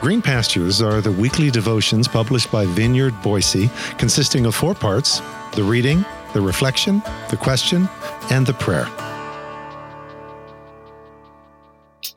Green 0.00 0.22
Pastures 0.22 0.80
are 0.80 1.02
the 1.02 1.12
weekly 1.12 1.50
devotions 1.50 2.08
published 2.08 2.50
by 2.50 2.64
Vineyard 2.64 3.12
Boise, 3.20 3.68
consisting 3.98 4.46
of 4.46 4.54
four 4.54 4.74
parts 4.74 5.20
the 5.52 5.62
reading, 5.62 6.06
the 6.32 6.40
reflection, 6.40 7.02
the 7.28 7.36
question, 7.36 7.86
and 8.30 8.46
the 8.46 8.54
prayer. 8.54 8.88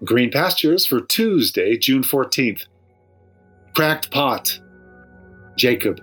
Green 0.06 0.32
Pastures 0.32 0.88
for 0.88 1.02
Tuesday, 1.02 1.78
June 1.78 2.04
14th. 2.04 2.68
Cracked 3.76 4.12
Pot, 4.12 4.62
Jacob. 5.58 6.00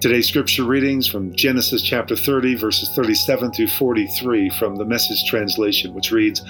Today's 0.00 0.28
scripture 0.28 0.64
readings 0.64 1.08
from 1.08 1.34
Genesis 1.34 1.82
chapter 1.82 2.14
30, 2.14 2.54
verses 2.54 2.90
37 2.94 3.52
through 3.54 3.66
43 3.66 4.50
from 4.50 4.76
the 4.76 4.84
Message 4.84 5.24
translation, 5.28 5.94
which 5.94 6.12
reads, 6.12 6.42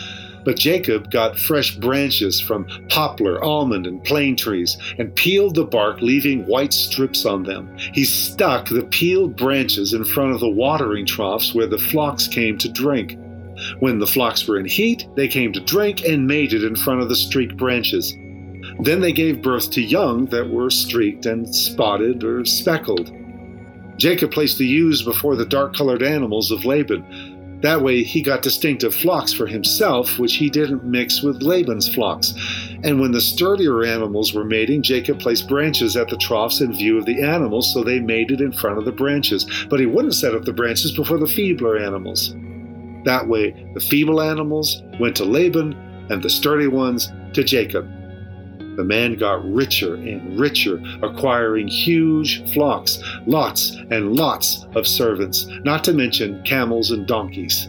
but 0.45 0.59
Jacob 0.59 1.11
got 1.11 1.39
fresh 1.39 1.77
branches 1.77 2.41
from 2.41 2.67
poplar, 2.89 3.43
almond, 3.43 3.87
and 3.87 4.03
plane 4.05 4.37
trees 4.37 4.77
and 4.99 5.15
peeled 5.15 5.55
the 5.55 5.65
bark, 5.65 6.01
leaving 6.01 6.47
white 6.47 6.73
strips 6.73 7.25
on 7.25 7.43
them. 7.43 7.77
He 7.79 8.05
stuck 8.05 8.69
the 8.69 8.85
peeled 8.85 9.37
branches 9.37 9.93
in 9.93 10.05
front 10.05 10.33
of 10.33 10.41
the 10.41 10.49
watering 10.49 11.07
troughs 11.07 11.55
where 11.55 11.67
the 11.67 11.79
flocks 11.79 12.29
came 12.29 12.59
to 12.59 12.69
drink. 12.69 13.17
When 13.81 13.99
the 13.99 14.07
flocks 14.07 14.47
were 14.47 14.59
in 14.59 14.67
heat, 14.67 15.07
they 15.17 15.29
came 15.29 15.53
to 15.53 15.61
drink 15.61 16.05
and 16.05 16.27
mated 16.27 16.65
in 16.65 16.77
front 16.77 17.03
of 17.03 17.09
the 17.09 17.17
streaked 17.17 17.57
branches. 17.57 18.15
Then 18.81 19.01
they 19.01 19.13
gave 19.13 19.43
birth 19.43 19.71
to 19.73 19.83
young 19.83 20.27
that 20.27 20.49
were 20.49 20.71
streaked 20.71 21.27
and 21.27 21.55
spotted 21.55 22.25
or 22.25 22.45
speckled. 22.45 23.13
Jacob 23.99 24.31
placed 24.31 24.57
the 24.57 24.67
ewes 24.67 25.03
before 25.03 25.37
the 25.37 25.45
dark 25.45 25.77
colored 25.77 26.03
animals 26.03 26.51
of 26.51 26.65
Laban 26.65 27.30
that 27.63 27.83
way, 27.83 28.03
he 28.03 28.23
got 28.23 28.43
distinctive 28.43 28.95
flocks 28.95 29.33
for 29.33 29.47
himself, 29.47 30.19
which 30.19 30.37
he 30.37 30.49
didn't 30.49 30.85
mix 30.85 31.23
with 31.23 31.43
Laban's 31.43 31.93
flocks. 31.93 32.33
And 32.83 33.01
when 33.01 33.13
the 33.13 33.21
sturdier 33.21 33.85
animals 33.85 34.33
were 34.33 34.45
mating, 34.45 34.83
Jacob 34.83 35.21
placed 35.21 35.49
branches 35.49 35.97
at 35.97 36.09
the 36.09 36.17
troughs 36.17 36.63
in 36.63 36.73
view 36.73 36.97
of 36.97 37.05
the 37.05 37.23
animals, 37.23 37.73
so 37.73 37.85
they 37.85 38.01
mated 38.01 38.41
in 38.41 38.53
front 38.53 38.79
of 38.79 38.87
the 38.87 38.93
branches. 38.93 39.45
But 39.69 39.81
he 39.81 39.87
wouldn't 39.87 40.15
set 40.15 40.35
up 40.35 40.45
the 40.45 40.55
branches 40.55 40.93
before 40.93 41.19
the 41.19 41.27
feebler 41.27 41.77
animals. 41.77 42.35
That 43.05 43.29
way, 43.29 43.51
the 43.75 43.81
feeble 43.81 44.23
animals 44.23 44.83
went 44.99 45.17
to 45.17 45.25
Laban, 45.25 45.75
and 46.11 46.23
the 46.23 46.31
sturdy 46.31 46.67
ones 46.67 47.13
to 47.35 47.45
Jacob. 47.45 47.89
The 48.81 48.85
man 48.85 49.17
got 49.17 49.45
richer 49.45 49.97
and 49.97 50.41
richer, 50.41 50.83
acquiring 51.03 51.69
huge 51.69 52.51
flocks, 52.55 52.99
lots 53.27 53.77
and 53.91 54.17
lots 54.17 54.65
of 54.75 54.87
servants, 54.87 55.47
not 55.65 55.85
to 55.85 55.93
mention 55.93 56.43
camels 56.45 56.91
and 56.91 57.07
donkeys. 57.07 57.69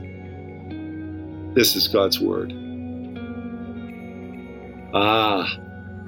This 1.54 1.76
is 1.76 1.90
God's 1.90 2.22
word. 2.22 2.54
Ah, 4.94 5.54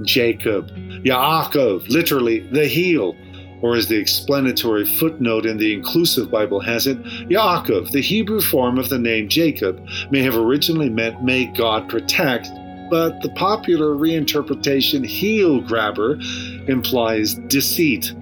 Jacob, 0.03 0.69
Yaakov, 1.03 1.89
literally 1.89 2.47
the 2.53 2.65
heel, 2.65 3.13
or 3.61 3.75
as 3.75 3.89
the 3.89 3.97
explanatory 3.97 4.85
footnote 4.85 5.45
in 5.45 5.57
the 5.57 5.73
inclusive 5.73 6.31
Bible 6.31 6.61
has 6.61 6.88
it, 6.88 7.03
Yaakov, 7.03 7.91
the 7.91 8.01
Hebrew 8.01 8.39
form 8.39 8.77
of 8.77 8.88
the 8.88 8.99
name 8.99 9.27
Jacob, 9.27 9.85
may 10.11 10.21
have 10.21 10.38
originally 10.38 10.89
meant 10.89 11.21
may 11.25 11.47
God 11.47 11.89
protect, 11.89 12.47
but 12.94 13.23
the 13.23 13.30
popular 13.30 13.95
reinterpretation 13.95 15.03
heel 15.03 15.59
grabber 15.59 16.19
implies 16.67 17.33
deceit, 17.47 18.13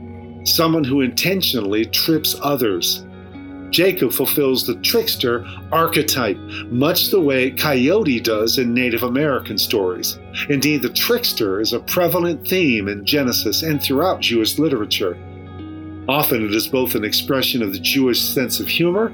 someone 0.45 0.85
who 0.85 1.01
intentionally 1.01 1.83
trips 1.87 2.37
others. 2.41 3.05
Jacob 3.69 4.13
fulfills 4.13 4.65
the 4.65 4.75
trickster 4.75 5.45
archetype, 5.73 6.37
much 6.67 7.09
the 7.09 7.19
way 7.19 7.51
Coyote 7.51 8.21
does 8.21 8.57
in 8.57 8.73
Native 8.73 9.03
American 9.03 9.57
stories. 9.57 10.17
Indeed, 10.47 10.83
the 10.83 10.93
trickster 10.93 11.59
is 11.59 11.73
a 11.73 11.81
prevalent 11.81 12.47
theme 12.47 12.87
in 12.87 13.05
Genesis 13.05 13.63
and 13.63 13.83
throughout 13.83 14.21
Jewish 14.21 14.57
literature. 14.57 15.17
Often 16.07 16.45
it 16.45 16.55
is 16.55 16.69
both 16.69 16.95
an 16.95 17.03
expression 17.03 17.61
of 17.61 17.73
the 17.73 17.79
Jewish 17.79 18.21
sense 18.21 18.61
of 18.61 18.69
humor 18.69 19.07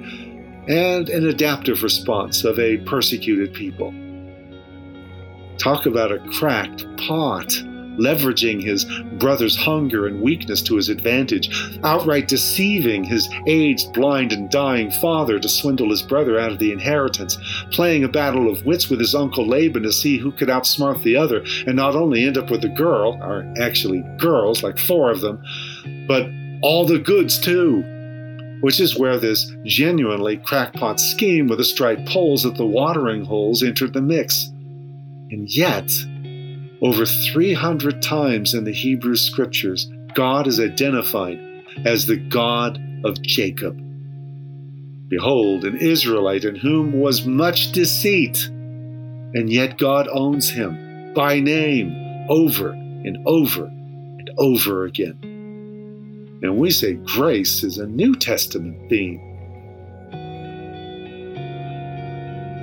and 0.67 1.09
an 1.09 1.27
adaptive 1.27 1.81
response 1.81 2.43
of 2.43 2.59
a 2.59 2.77
persecuted 2.85 3.55
people. 3.55 3.91
Talk 5.57 5.85
about 5.85 6.11
a 6.11 6.19
cracked 6.19 6.85
pot, 6.97 7.47
leveraging 7.97 8.61
his 8.61 8.85
brother's 9.17 9.55
hunger 9.55 10.05
and 10.05 10.21
weakness 10.21 10.61
to 10.63 10.75
his 10.75 10.89
advantage, 10.89 11.49
outright 11.83 12.27
deceiving 12.27 13.03
his 13.03 13.27
aged, 13.47 13.91
blind, 13.93 14.31
and 14.31 14.49
dying 14.49 14.91
father 14.91 15.39
to 15.39 15.49
swindle 15.49 15.89
his 15.89 16.03
brother 16.03 16.39
out 16.39 16.51
of 16.51 16.59
the 16.59 16.71
inheritance, 16.71 17.37
playing 17.71 18.03
a 18.03 18.09
battle 18.09 18.51
of 18.51 18.65
wits 18.65 18.89
with 18.89 18.99
his 18.99 19.15
uncle 19.15 19.47
Laban 19.47 19.83
to 19.83 19.91
see 19.91 20.17
who 20.17 20.31
could 20.31 20.49
outsmart 20.49 21.01
the 21.03 21.15
other, 21.15 21.43
and 21.65 21.75
not 21.75 21.95
only 21.95 22.25
end 22.25 22.37
up 22.37 22.51
with 22.51 22.61
the 22.61 22.69
girl, 22.69 23.17
or 23.21 23.51
actually 23.59 24.03
girls, 24.17 24.63
like 24.63 24.77
four 24.77 25.09
of 25.09 25.21
them, 25.21 25.41
but 26.07 26.29
all 26.61 26.85
the 26.85 26.99
goods 26.99 27.39
too 27.39 27.83
which 28.61 28.79
is 28.79 28.97
where 28.97 29.19
this 29.19 29.51
genuinely 29.65 30.37
crackpot 30.37 30.99
scheme 30.99 31.47
with 31.47 31.59
the 31.59 31.63
striped 31.63 32.07
poles 32.07 32.45
at 32.45 32.55
the 32.55 32.65
watering 32.65 33.23
holes 33.23 33.61
entered 33.61 33.93
the 33.93 34.01
mix. 34.01 34.51
And 35.29 35.49
yet, 35.49 35.91
over 36.81 37.05
300 37.05 38.01
times 38.01 38.53
in 38.53 38.63
the 38.63 38.73
Hebrew 38.73 39.15
scriptures, 39.15 39.89
God 40.13 40.47
is 40.47 40.59
identified 40.59 41.39
as 41.85 42.05
the 42.05 42.17
God 42.17 42.79
of 43.03 43.21
Jacob. 43.21 43.77
Behold, 45.09 45.63
an 45.63 45.77
Israelite 45.77 46.43
in 46.43 46.55
whom 46.55 46.99
was 46.99 47.25
much 47.25 47.71
deceit, 47.71 48.45
and 48.47 49.49
yet 49.49 49.77
God 49.77 50.07
owns 50.11 50.49
him 50.49 51.13
by 51.13 51.39
name 51.39 51.95
over 52.29 52.71
and 52.71 53.17
over 53.25 53.65
and 53.65 54.29
over 54.37 54.85
again. 54.85 55.19
And 56.43 56.57
we 56.57 56.71
say 56.71 56.93
grace 56.93 57.63
is 57.63 57.77
a 57.77 57.87
New 57.87 58.15
Testament 58.15 58.89
theme. 58.89 59.21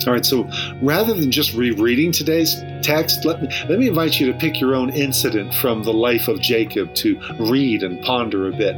All 0.07 0.13
right, 0.13 0.25
so 0.25 0.49
rather 0.83 1.15
than 1.15 1.31
just 1.31 1.55
rereading 1.55 2.13
today's 2.13 2.57
text, 2.83 3.25
let 3.25 3.43
me, 3.43 3.49
let 3.69 3.79
me 3.79 3.89
invite 3.89 4.21
you 4.21 4.31
to 4.31 4.39
pick 4.39 4.61
your 4.61 4.75
own 4.75 4.91
incident 4.91 5.55
from 5.55 5.83
the 5.83 5.93
life 5.93 6.29
of 6.29 6.41
Jacob 6.41 6.95
to 6.97 7.19
read 7.41 7.83
and 7.83 8.03
ponder 8.05 8.49
a 8.49 8.53
bit. 8.53 8.77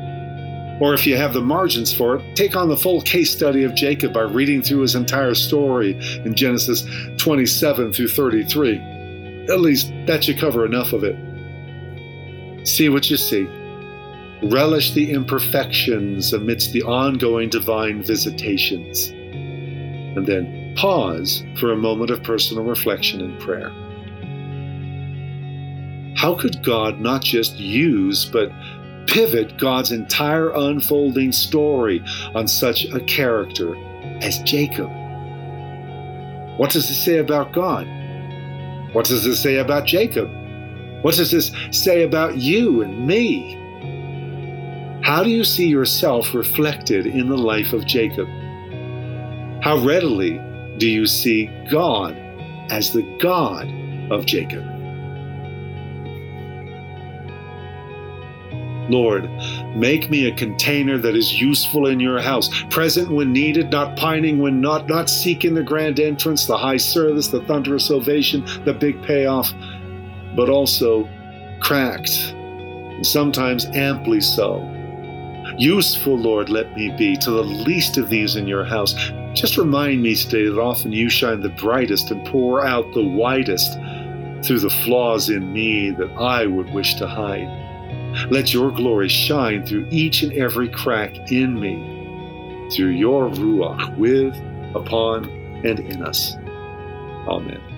Or 0.80 0.92
if 0.92 1.06
you 1.06 1.16
have 1.16 1.32
the 1.32 1.40
margins 1.40 1.92
for 1.92 2.16
it, 2.16 2.36
take 2.36 2.54
on 2.54 2.68
the 2.68 2.76
full 2.76 3.00
case 3.00 3.30
study 3.30 3.64
of 3.64 3.74
Jacob 3.74 4.12
by 4.12 4.22
reading 4.22 4.62
through 4.62 4.80
his 4.80 4.94
entire 4.94 5.34
story 5.34 5.98
in 6.24 6.34
Genesis 6.34 6.84
27 7.16 7.92
through 7.92 8.08
33. 8.08 8.78
At 9.48 9.60
least 9.60 9.90
that 10.06 10.24
should 10.24 10.38
cover 10.38 10.66
enough 10.66 10.92
of 10.92 11.02
it. 11.02 11.16
See 12.66 12.88
what 12.88 13.08
you 13.10 13.16
see. 13.16 13.48
Relish 14.42 14.92
the 14.92 15.12
imperfections 15.12 16.34
amidst 16.34 16.72
the 16.72 16.82
ongoing 16.82 17.48
divine 17.48 18.02
visitations. 18.02 19.08
And 19.08 20.26
then 20.26 20.65
pause 20.76 21.42
for 21.58 21.72
a 21.72 21.76
moment 21.76 22.10
of 22.10 22.22
personal 22.22 22.64
reflection 22.64 23.20
and 23.20 23.38
prayer. 23.40 23.70
How 26.16 26.34
could 26.34 26.62
God 26.62 27.00
not 27.00 27.22
just 27.22 27.58
use, 27.58 28.24
but 28.24 28.50
pivot 29.06 29.58
God's 29.58 29.92
entire 29.92 30.50
unfolding 30.50 31.32
story 31.32 32.02
on 32.34 32.48
such 32.48 32.84
a 32.86 33.00
character 33.00 33.76
as 34.22 34.38
Jacob? 34.40 34.90
What 36.58 36.70
does 36.70 36.88
this 36.88 37.04
say 37.04 37.18
about 37.18 37.52
God? 37.52 37.86
What 38.92 39.04
does 39.04 39.24
this 39.24 39.42
say 39.42 39.56
about 39.56 39.84
Jacob? 39.84 40.30
What 41.02 41.16
does 41.16 41.30
this 41.30 41.52
say 41.70 42.02
about 42.02 42.38
you 42.38 42.82
and 42.82 43.06
me? 43.06 43.62
How 45.02 45.22
do 45.22 45.30
you 45.30 45.44
see 45.44 45.68
yourself 45.68 46.34
reflected 46.34 47.06
in 47.06 47.28
the 47.28 47.36
life 47.36 47.72
of 47.72 47.86
Jacob? 47.86 48.26
How 49.62 49.78
readily 49.84 50.40
do 50.78 50.88
you 50.88 51.06
see 51.06 51.46
God 51.70 52.16
as 52.70 52.92
the 52.92 53.02
God 53.20 53.68
of 54.10 54.26
Jacob? 54.26 54.64
Lord, 58.88 59.28
make 59.74 60.10
me 60.10 60.28
a 60.28 60.34
container 60.34 60.98
that 60.98 61.16
is 61.16 61.40
useful 61.40 61.86
in 61.86 61.98
your 61.98 62.20
house, 62.20 62.48
present 62.70 63.10
when 63.10 63.32
needed, 63.32 63.70
not 63.70 63.96
pining 63.96 64.38
when 64.38 64.60
not, 64.60 64.88
not 64.88 65.10
seeking 65.10 65.54
the 65.54 65.62
grand 65.62 65.98
entrance, 65.98 66.46
the 66.46 66.56
high 66.56 66.76
service, 66.76 67.28
the 67.28 67.42
thunderous 67.42 67.90
ovation, 67.90 68.44
the 68.64 68.72
big 68.72 69.02
payoff, 69.02 69.52
but 70.36 70.48
also 70.48 71.08
cracked, 71.60 72.32
and 72.32 73.06
sometimes 73.06 73.66
amply 73.74 74.20
so. 74.20 74.62
Useful, 75.58 76.18
Lord, 76.18 76.48
let 76.48 76.76
me 76.76 76.94
be 76.96 77.16
to 77.16 77.30
the 77.30 77.42
least 77.42 77.98
of 77.98 78.08
these 78.08 78.36
in 78.36 78.46
your 78.46 78.64
house, 78.64 78.94
just 79.36 79.58
remind 79.58 80.02
me 80.02 80.14
today 80.14 80.48
that 80.48 80.58
often 80.58 80.92
you 80.92 81.10
shine 81.10 81.40
the 81.40 81.50
brightest 81.50 82.10
and 82.10 82.26
pour 82.26 82.64
out 82.64 82.90
the 82.94 83.04
widest 83.04 83.74
through 84.42 84.60
the 84.60 84.70
flaws 84.84 85.28
in 85.28 85.52
me 85.52 85.90
that 85.90 86.10
I 86.12 86.46
would 86.46 86.72
wish 86.72 86.94
to 86.94 87.06
hide. 87.06 87.48
Let 88.30 88.54
your 88.54 88.70
glory 88.70 89.08
shine 89.08 89.66
through 89.66 89.88
each 89.90 90.22
and 90.22 90.32
every 90.32 90.70
crack 90.70 91.30
in 91.30 91.60
me, 91.60 92.70
through 92.74 92.90
your 92.90 93.28
Ruach 93.28 93.94
with, 93.98 94.34
upon, 94.74 95.28
and 95.64 95.80
in 95.80 96.02
us. 96.02 96.34
Amen. 97.28 97.75